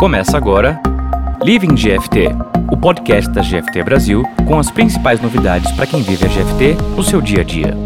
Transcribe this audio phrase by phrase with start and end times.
[0.00, 0.80] Começa agora
[1.42, 2.28] Living GFT,
[2.72, 7.02] o podcast da GFT Brasil com as principais novidades para quem vive a GFT no
[7.02, 7.76] seu dia a dia.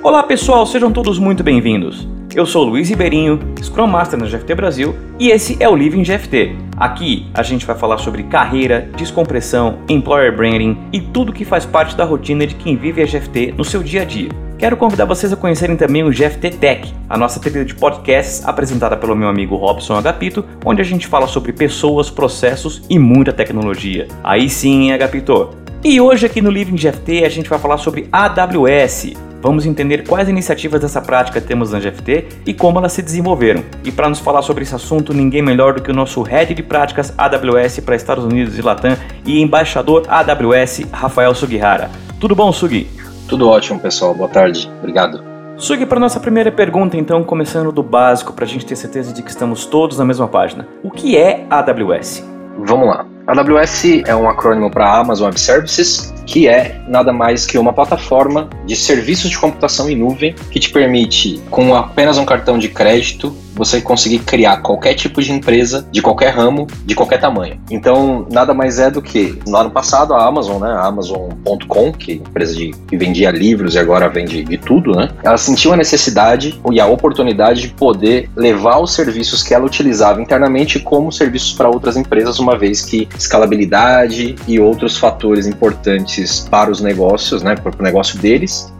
[0.00, 2.06] Olá pessoal, sejam todos muito bem-vindos.
[2.36, 6.63] Eu sou Luiz Ribeirinho, Scrum Master na GFT Brasil e esse é o Living GFT.
[6.76, 11.96] Aqui a gente vai falar sobre carreira, descompressão, employer branding e tudo que faz parte
[11.96, 14.30] da rotina de quem vive a GFT no seu dia a dia.
[14.58, 18.96] Quero convidar vocês a conhecerem também o GFT Tech, a nossa trilha de podcasts apresentada
[18.96, 24.08] pelo meu amigo Robson Agapito, onde a gente fala sobre pessoas, processos e muita tecnologia.
[24.22, 25.63] Aí sim, Agapito?
[25.84, 30.26] E hoje aqui no Living GFT a gente vai falar sobre AWS, Vamos entender quais
[30.26, 33.62] iniciativas dessa prática temos na GFT e como elas se desenvolveram.
[33.84, 36.62] E para nos falar sobre esse assunto, ninguém melhor do que o nosso Head de
[36.62, 41.90] Práticas AWS para Estados Unidos e Latam e embaixador AWS, Rafael Sugihara.
[42.18, 42.88] Tudo bom, Sugi?
[43.28, 44.14] Tudo ótimo, pessoal.
[44.14, 44.66] Boa tarde.
[44.78, 45.22] Obrigado.
[45.58, 49.22] Sugi, para nossa primeira pergunta, então, começando do básico, para a gente ter certeza de
[49.22, 50.66] que estamos todos na mesma página.
[50.82, 52.26] O que é AWS?
[52.56, 53.13] Vamos lá.
[53.26, 58.50] AWS é um acrônimo para Amazon Web Services, que é nada mais que uma plataforma
[58.66, 63.34] de serviços de computação em nuvem que te permite, com apenas um cartão de crédito,
[63.54, 67.60] você conseguir criar qualquer tipo de empresa, de qualquer ramo, de qualquer tamanho.
[67.70, 72.12] Então, nada mais é do que, no ano passado, a Amazon, né, a Amazon.com, que
[72.12, 75.76] é empresa de, que vendia livros e agora vende de tudo, né, ela sentiu a
[75.76, 81.52] necessidade e a oportunidade de poder levar os serviços que ela utilizava internamente como serviços
[81.52, 87.54] para outras empresas, uma vez que escalabilidade e outros fatores importantes para os negócios, né,
[87.54, 88.72] para o negócio deles,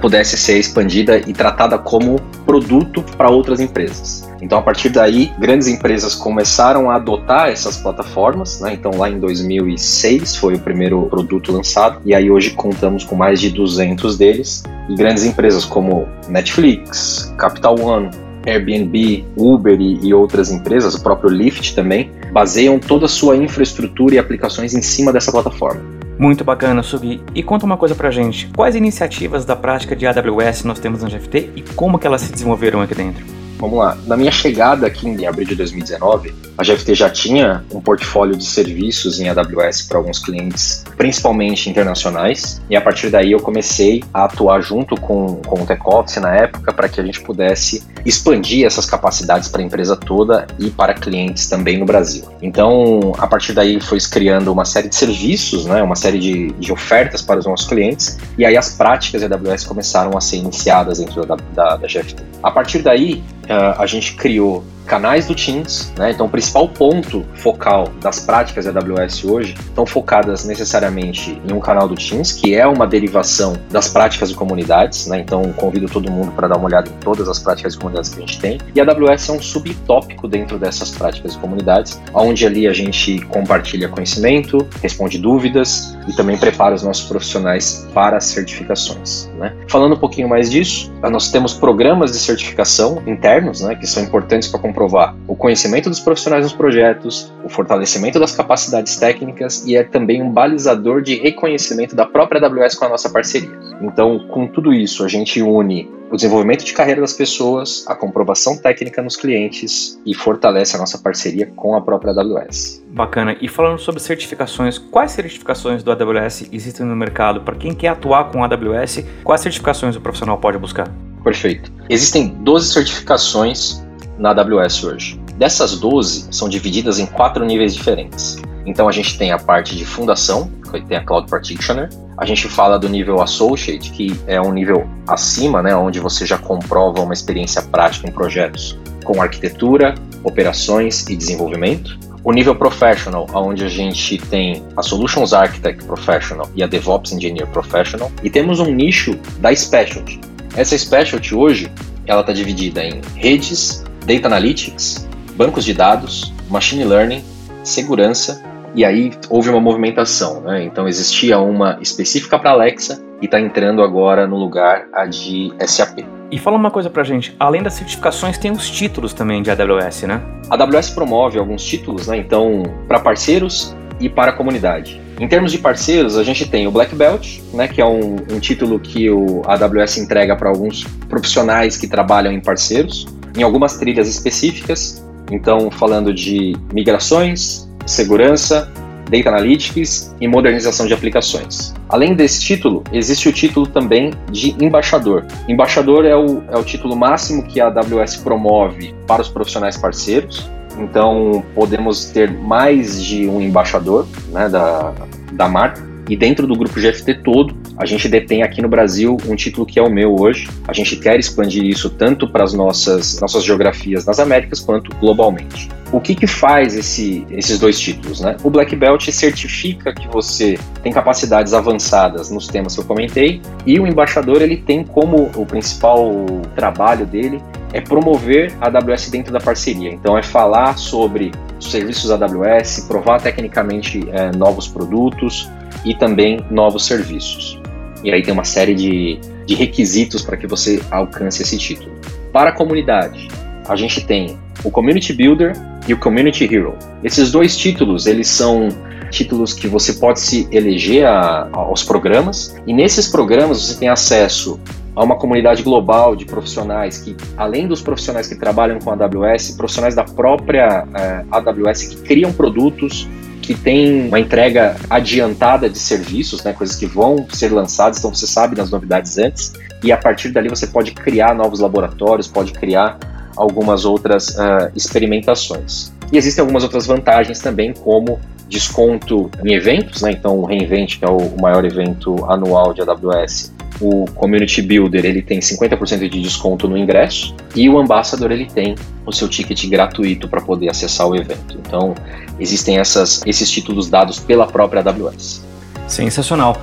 [0.00, 4.28] pudesse ser expandida e tratada como produto para outras empresas.
[4.42, 8.60] Então, a partir daí, grandes empresas começaram a adotar essas plataformas.
[8.60, 8.74] Né?
[8.74, 13.40] Então, lá em 2006 foi o primeiro produto lançado, e aí hoje contamos com mais
[13.40, 14.62] de 200 deles.
[14.88, 18.10] E grandes empresas como Netflix, Capital One,
[18.46, 24.14] Airbnb, Uber e, e, outras empresas, o próprio Lyft também, baseiam toda a sua infraestrutura
[24.14, 25.82] e aplicações em cima dessa plataforma.
[26.20, 27.22] Muito bacana, Sugi.
[27.34, 28.46] E conta uma coisa pra gente.
[28.54, 32.30] Quais iniciativas da prática de AWS nós temos na GFT e como que elas se
[32.30, 33.24] desenvolveram aqui dentro?
[33.56, 33.96] Vamos lá.
[34.06, 38.44] Na minha chegada aqui em abril de 2019, a GFT já tinha um portfólio de
[38.44, 44.24] serviços em AWS para alguns clientes, principalmente internacionais, e a partir daí eu comecei a
[44.24, 48.86] atuar junto com, com o TechOps na época para que a gente pudesse expandir essas
[48.86, 52.24] capacidades para a empresa toda e para clientes também no Brasil.
[52.42, 56.72] Então, a partir daí foi criando uma série de serviços, né, uma série de, de
[56.72, 60.98] ofertas para os nossos clientes, e aí as práticas de AWS começaram a ser iniciadas
[60.98, 62.22] dentro da, da, da GFT.
[62.42, 66.10] A partir daí, uh, a gente criou canais do Teams, né?
[66.10, 71.60] Então, o principal ponto focal das práticas da AWS hoje estão focadas necessariamente em um
[71.60, 75.20] canal do Teams, que é uma derivação das práticas de comunidades, né?
[75.20, 78.16] Então, convido todo mundo para dar uma olhada em todas as práticas de comunidades que
[78.16, 78.58] a gente tem.
[78.74, 83.20] E a AWS é um subtópico dentro dessas práticas de comunidades, onde ali a gente
[83.26, 89.54] compartilha conhecimento, responde dúvidas e também prepara os nossos profissionais para as certificações, né?
[89.68, 93.76] Falando um pouquinho mais disso, nós temos programas de certificação internos, né?
[93.76, 98.96] Que são importantes para comprovar o conhecimento dos profissionais nos projetos, o fortalecimento das capacidades
[98.96, 103.50] técnicas e é também um balizador de reconhecimento da própria AWS com a nossa parceria.
[103.82, 108.56] Então, com tudo isso, a gente une o desenvolvimento de carreira das pessoas, a comprovação
[108.56, 112.84] técnica nos clientes e fortalece a nossa parceria com a própria AWS.
[112.88, 113.36] Bacana.
[113.40, 117.42] E falando sobre certificações, quais certificações do AWS existem no mercado?
[117.42, 120.88] Para quem quer atuar com a AWS, quais certificações o profissional pode buscar?
[121.22, 121.70] Perfeito.
[121.88, 123.80] Existem 12 certificações
[124.20, 125.20] na AWS hoje.
[125.36, 128.36] Dessas 12 são divididas em quatro níveis diferentes.
[128.66, 131.88] Então a gente tem a parte de fundação, que tem a Cloud Practitioner.
[132.18, 136.36] A gente fala do nível Associate, que é um nível acima, né, onde você já
[136.36, 141.98] comprova uma experiência prática em projetos com arquitetura, operações e desenvolvimento.
[142.22, 147.46] O nível Professional, onde a gente tem a Solutions Architect Professional e a DevOps Engineer
[147.46, 148.12] Professional.
[148.22, 150.20] E temos um nicho da Specialty.
[150.54, 151.72] Essa Specialty hoje,
[152.06, 157.24] ela está dividida em redes, Data Analytics, bancos de dados, Machine Learning,
[157.62, 158.42] segurança,
[158.74, 160.64] e aí houve uma movimentação, né?
[160.64, 166.04] Então existia uma específica para Alexa e está entrando agora no lugar a de SAP.
[166.30, 170.02] E fala uma coisa pra gente, além das certificações, tem os títulos também de AWS,
[170.02, 170.22] né?
[170.48, 172.16] A AWS promove alguns títulos, né?
[172.16, 175.00] Então, para parceiros e para a comunidade.
[175.18, 178.40] Em termos de parceiros, a gente tem o Black Belt, né, que é um, um
[178.40, 183.06] título que o AWS entrega para alguns profissionais que trabalham em parceiros
[183.36, 185.04] em algumas trilhas específicas.
[185.30, 188.70] Então, falando de migrações, segurança,
[189.10, 191.74] Data Analytics e modernização de aplicações.
[191.88, 195.26] Além desse título, existe o título também de embaixador.
[195.48, 200.48] Embaixador é o, é o título máximo que a AWS promove para os profissionais parceiros.
[200.78, 204.94] Então, podemos ter mais de um embaixador né, da,
[205.32, 205.89] da marca.
[206.10, 209.78] E dentro do grupo GFT todo, a gente detém aqui no Brasil um título que
[209.78, 210.48] é o meu hoje.
[210.66, 215.68] A gente quer expandir isso tanto para as nossas, nossas geografias nas Américas quanto globalmente.
[215.92, 218.20] O que, que faz esse, esses dois títulos?
[218.20, 218.36] Né?
[218.42, 223.78] O Black Belt certifica que você tem capacidades avançadas nos temas que eu comentei e
[223.78, 226.26] o embaixador ele tem como o principal
[226.56, 227.40] trabalho dele
[227.72, 229.92] é promover a AWS dentro da parceria.
[229.92, 235.48] Então é falar sobre os serviços AWS, provar tecnicamente é, novos produtos,
[235.84, 237.58] e também novos serviços.
[238.02, 241.92] E aí tem uma série de, de requisitos para que você alcance esse título.
[242.32, 243.28] Para a comunidade,
[243.68, 245.52] a gente tem o Community Builder
[245.86, 246.76] e o Community Hero.
[247.02, 248.68] Esses dois títulos, eles são
[249.10, 254.60] títulos que você pode se eleger a, aos programas, e nesses programas você tem acesso
[254.94, 259.52] a uma comunidade global de profissionais que, além dos profissionais que trabalham com a AWS,
[259.52, 263.08] profissionais da própria é, AWS que criam produtos
[263.40, 268.26] que tem uma entrega adiantada de serviços, né, coisas que vão ser lançadas, então você
[268.26, 269.52] sabe das novidades antes,
[269.82, 272.98] e a partir dali você pode criar novos laboratórios, pode criar
[273.36, 275.92] algumas outras uh, experimentações.
[276.12, 280.10] E existem algumas outras vantagens também, como desconto em eventos, né?
[280.10, 285.22] Então o Reinvent, que é o maior evento anual de AWS, o Community Builder ele
[285.22, 288.74] tem 50% de desconto no ingresso e o Ambassador ele tem
[289.06, 291.58] o seu ticket gratuito para poder acessar o evento.
[291.58, 291.94] Então,
[292.38, 295.44] existem essas, esses títulos dados pela própria AWS.
[295.86, 296.56] Sensacional.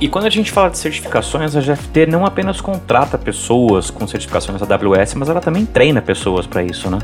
[0.00, 4.62] E quando a gente fala de certificações, a GFT não apenas contrata pessoas com certificações
[4.62, 6.98] AWS, mas ela também treina pessoas para isso, né?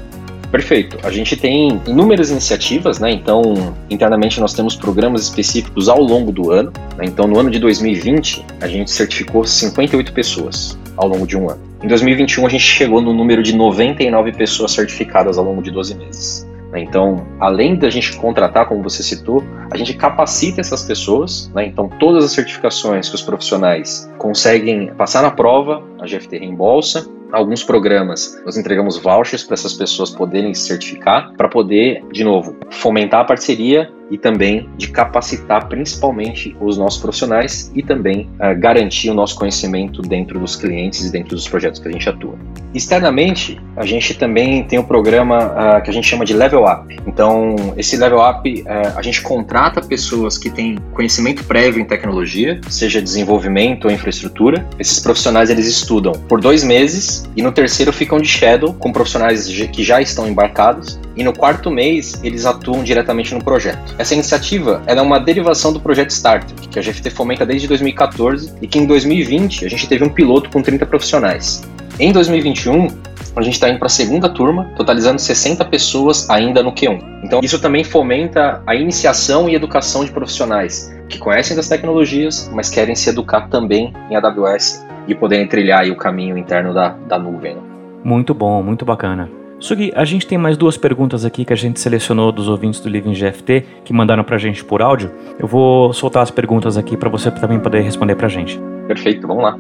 [0.55, 0.97] Perfeito.
[1.03, 3.11] A gente tem inúmeras iniciativas, né?
[3.11, 6.73] Então, internamente nós temos programas específicos ao longo do ano.
[6.97, 7.07] Né?
[7.07, 11.61] Então, no ano de 2020, a gente certificou 58 pessoas ao longo de um ano.
[11.83, 15.97] Em 2021, a gente chegou no número de 99 pessoas certificadas ao longo de 12
[15.97, 16.49] meses.
[16.71, 16.83] Né?
[16.83, 19.43] Então, além da gente contratar, como você citou,
[19.73, 21.51] a gente capacita essas pessoas.
[21.53, 21.67] Né?
[21.67, 27.63] Então, todas as certificações que os profissionais conseguem passar na prova, a GFT reembolsa alguns
[27.63, 28.41] programas.
[28.45, 33.25] Nós entregamos vouchers para essas pessoas poderem se certificar, para poder, de novo, fomentar a
[33.25, 39.37] parceria e também de capacitar principalmente os nossos profissionais e também uh, garantir o nosso
[39.37, 42.35] conhecimento dentro dos clientes e dentro dos projetos que a gente atua.
[42.75, 46.97] Externamente, a gente também tem um programa uh, que a gente chama de Level Up.
[47.07, 48.65] Então, esse Level Up, uh,
[48.97, 54.67] a gente contrata pessoas que têm conhecimento prévio em tecnologia, seja desenvolvimento ou infraestrutura.
[54.79, 59.47] Esses profissionais eles estudam por dois meses e no terceiro ficam de shadow com profissionais
[59.73, 63.94] que já estão embarcados e no quarto mês eles atuam diretamente no projeto.
[63.97, 68.67] Essa iniciativa é uma derivação do projeto Starter, que a GFT fomenta desde 2014 e
[68.67, 71.63] que em 2020 a gente teve um piloto com 30 profissionais.
[71.99, 72.89] Em 2021,
[73.37, 77.23] a gente está indo para a segunda turma, totalizando 60 pessoas ainda no Q1.
[77.23, 82.71] Então, isso também fomenta a iniciação e educação de profissionais que conhecem das tecnologias, mas
[82.71, 87.55] querem se educar também em AWS e poderem trilhar o caminho interno da, da nuvem.
[87.55, 87.63] Né?
[88.03, 89.31] Muito bom, muito bacana.
[89.65, 92.89] Sugi, a gente tem mais duas perguntas aqui que a gente selecionou dos ouvintes do
[92.91, 95.11] Living GFT que mandaram pra gente por áudio.
[95.39, 98.61] Eu vou soltar as perguntas aqui para você também poder responder pra gente.
[98.87, 99.59] Perfeito, vamos lá.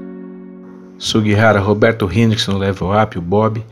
[0.98, 3.64] Sugihara, Roberto Hendrickson no Level Up, o Bob.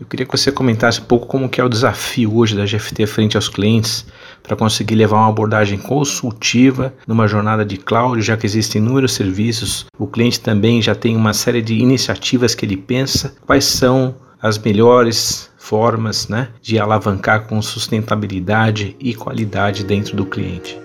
[0.00, 3.04] Eu queria que você comentasse um pouco como que é o desafio hoje da GFT
[3.08, 4.06] frente aos clientes
[4.44, 9.86] para conseguir levar uma abordagem consultiva numa jornada de cloud, já que existem inúmeros serviços.
[9.98, 13.34] O cliente também já tem uma série de iniciativas que ele pensa.
[13.44, 20.76] Quais são as melhores formas né, de alavancar com sustentabilidade e qualidade dentro do cliente?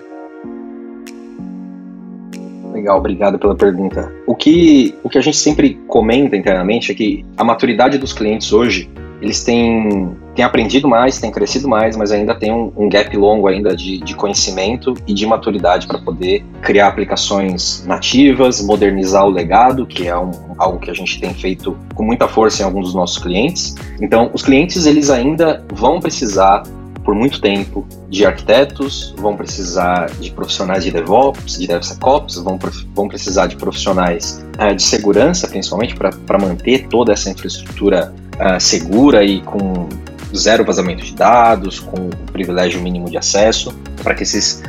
[2.72, 4.12] Legal, obrigado pela pergunta.
[4.28, 8.52] O que, o que a gente sempre comenta internamente é que a maturidade dos clientes
[8.52, 8.88] hoje,
[9.26, 13.48] eles têm, têm aprendido mais, têm crescido mais, mas ainda tem um, um gap longo
[13.48, 19.84] ainda de, de conhecimento e de maturidade para poder criar aplicações nativas, modernizar o legado,
[19.84, 22.94] que é um, algo que a gente tem feito com muita força em alguns dos
[22.94, 23.74] nossos clientes.
[24.00, 26.62] Então, os clientes eles ainda vão precisar
[27.04, 32.58] por muito tempo de arquitetos, vão precisar de profissionais de DevOps, de DevSecOps, vão,
[32.94, 39.24] vão precisar de profissionais uh, de segurança, principalmente para manter toda essa infraestrutura uh, segura
[39.24, 39.88] e com
[40.34, 44.62] zero vazamento de dados, com privilégio mínimo de acesso, para que esses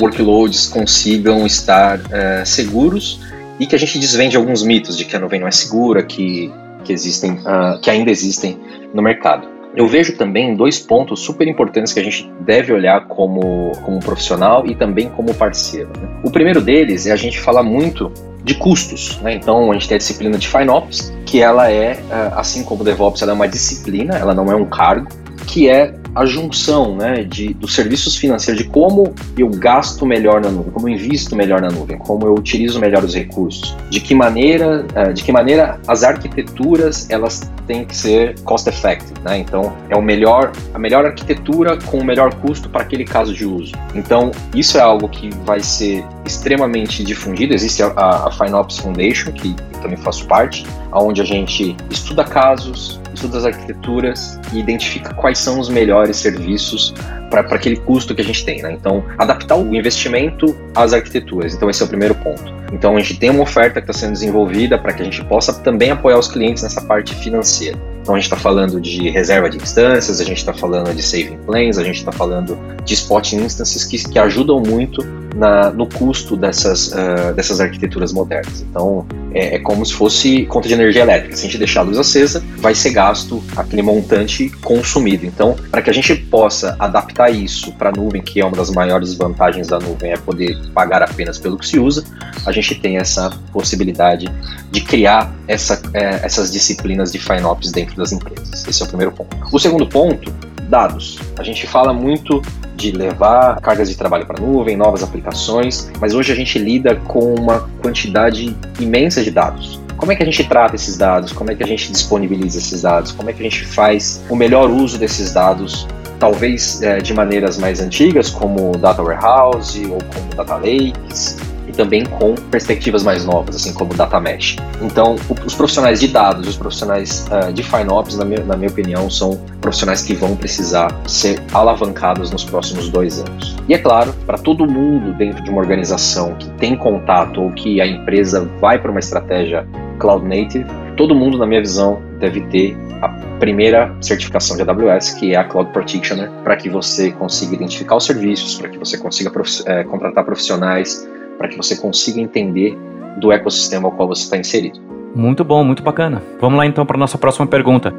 [0.00, 3.20] workloads consigam estar uh, seguros
[3.58, 6.52] e que a gente desvende alguns mitos de que a nuvem não é segura, que,
[6.82, 7.38] que existem,
[7.80, 8.58] que ainda existem
[8.92, 9.46] no mercado.
[9.76, 14.66] eu vejo também dois pontos super importantes que a gente deve olhar como, como profissional
[14.66, 15.88] e também como parceiro.
[16.00, 16.08] Né?
[16.24, 18.12] O primeiro deles é a gente falar muito
[18.44, 19.18] de custos.
[19.22, 19.34] Né?
[19.34, 22.84] Então, a gente tem a disciplina de FinOps, que ela é, eh, assim como o
[22.84, 25.08] DevOps, ela é uma disciplina, ela não é um cargo,
[25.46, 30.50] que é a junção né, de, dos serviços financeiros, de como eu gasto melhor na
[30.50, 34.14] nuvem, como eu invisto melhor na nuvem, como eu utilizo melhor os recursos, de que
[34.14, 39.38] maneira, uh, de que maneira as arquiteturas elas têm que ser cost effective, né?
[39.38, 43.46] Então é o melhor, a melhor arquitetura com o melhor custo para aquele caso de
[43.46, 43.72] uso.
[43.94, 47.54] Então isso é algo que vai ser extremamente difundido.
[47.54, 53.00] Existe a, a FineOps Foundation que eu também faço parte, onde a gente estuda casos,
[53.14, 56.94] estuda as arquiteturas e identifica quais são os melhores serviços
[57.30, 58.62] para aquele custo que a gente tem.
[58.62, 58.72] Né?
[58.72, 61.54] Então, adaptar o investimento às arquiteturas.
[61.54, 62.54] Então, esse é o primeiro ponto.
[62.72, 65.52] Então, a gente tem uma oferta que está sendo desenvolvida para que a gente possa
[65.52, 67.78] também apoiar os clientes nessa parte financeira.
[68.02, 71.38] Então, a gente está falando de reserva de instâncias, a gente está falando de saving
[71.46, 75.02] plans, a gente está falando de spot instances que, que ajudam muito
[75.34, 78.62] na, no custo dessas, uh, dessas arquiteturas modernas.
[78.62, 81.36] Então, é, é, como se fosse conta de energia elétrica.
[81.36, 85.26] Se a gente deixar a luz acesa, vai ser gasto aquele montante consumido.
[85.26, 88.70] Então, para que a gente possa adaptar isso para a nuvem, que é uma das
[88.70, 92.04] maiores vantagens da nuvem, é poder pagar apenas pelo que se usa,
[92.46, 94.30] a gente tem essa possibilidade
[94.70, 98.64] de criar essa, é, essas disciplinas de FinOps dentro das empresas.
[98.66, 99.36] Esse é o primeiro ponto.
[99.52, 100.32] O segundo ponto
[100.74, 101.20] dados.
[101.38, 102.42] A gente fala muito
[102.74, 106.96] de levar cargas de trabalho para a nuvem, novas aplicações, mas hoje a gente lida
[106.96, 109.80] com uma quantidade imensa de dados.
[109.96, 111.32] Como é que a gente trata esses dados?
[111.32, 113.12] Como é que a gente disponibiliza esses dados?
[113.12, 115.86] Como é que a gente faz o melhor uso desses dados?
[116.18, 121.36] Talvez é, de maneiras mais antigas, como Data Warehouse ou como Data Lakes,
[121.74, 124.56] também com perspectivas mais novas, assim como Data Mesh.
[124.80, 129.10] Então, os profissionais de dados, os profissionais uh, de FinOps, na minha, na minha opinião,
[129.10, 133.56] são profissionais que vão precisar ser alavancados nos próximos dois anos.
[133.68, 137.80] E é claro, para todo mundo dentro de uma organização que tem contato ou que
[137.80, 139.66] a empresa vai para uma estratégia
[139.98, 140.66] cloud native,
[140.96, 145.44] todo mundo, na minha visão, deve ter a primeira certificação de AWS, que é a
[145.44, 149.84] Cloud Practitioner, para que você consiga identificar os serviços, para que você consiga prof é,
[149.84, 151.06] contratar profissionais,
[151.38, 152.76] para que você consiga entender
[153.18, 154.80] do ecossistema ao qual você está inserido.
[155.14, 156.22] Muito bom, muito bacana.
[156.40, 157.94] Vamos lá então para a nossa próxima pergunta.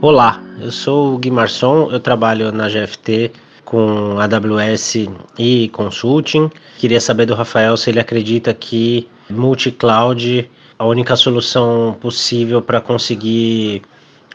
[0.00, 3.32] Olá, eu sou o Gui Marçom, eu trabalho na GFT
[3.64, 5.08] com AWS
[5.38, 6.50] e consulting.
[6.78, 13.82] Queria saber do Rafael se ele acredita que multi-cloud a única solução possível para conseguir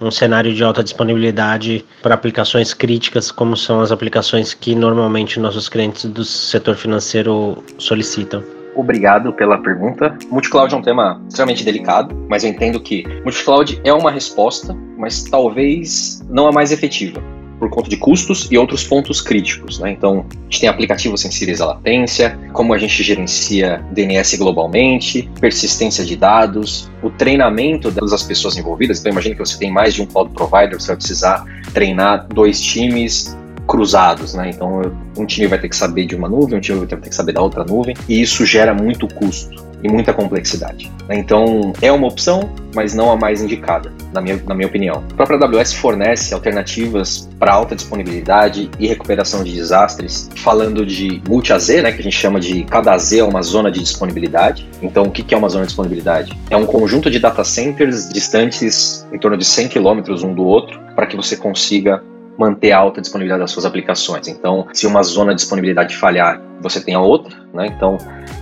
[0.04, 5.70] um cenário de alta disponibilidade para aplicações críticas, como são as aplicações que normalmente nossos
[5.70, 8.44] clientes do setor financeiro solicitam.
[8.76, 10.18] Obrigado pela pergunta.
[10.32, 15.24] Multicloud é um tema extremamente delicado, mas eu entendo que multicloud é uma resposta, mas
[15.24, 17.22] talvez não a mais efetiva
[17.64, 19.80] por conta de custos e outros pontos críticos.
[19.80, 19.92] Né?
[19.92, 26.04] Então, a gente tem aplicativos sensíveis à latência, como a gente gerencia DNS globalmente, persistência
[26.04, 29.00] de dados, o treinamento das pessoas envolvidas.
[29.00, 32.60] Então, imagine que você tem mais de um cloud provider, você vai precisar treinar dois
[32.60, 34.50] times cruzados, né?
[34.50, 34.82] Então,
[35.18, 37.32] um time vai ter que saber de uma nuvem, um time vai ter que saber
[37.32, 40.92] da outra nuvem, e isso gera muito custo e muita complexidade.
[41.08, 41.18] Né?
[41.18, 45.04] Então, é uma opção, mas não a mais indicada, na minha, na minha opinião.
[45.12, 51.68] A própria AWS fornece alternativas para alta disponibilidade e recuperação de desastres, falando de multi-AZ,
[51.84, 54.68] né, que a gente chama de cada AZ é uma zona de disponibilidade.
[54.82, 56.38] Então, o que é uma zona de disponibilidade?
[56.50, 60.80] É um conjunto de data centers distantes em torno de 100 quilômetros um do outro,
[60.96, 62.02] para que você consiga
[62.38, 64.28] manter a alta disponibilidade das suas aplicações.
[64.28, 67.68] Então, se uma zona de disponibilidade falhar, você tem a outra, né?
[67.68, 67.98] Então,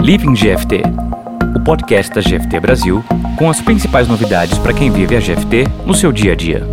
[0.02, 0.82] Living GFT
[1.54, 3.04] o podcast da GFT Brasil,
[3.36, 6.66] com as principais novidades para quem vive a GFT no seu dia a dia.